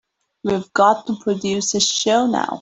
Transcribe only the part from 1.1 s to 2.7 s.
produce a show now.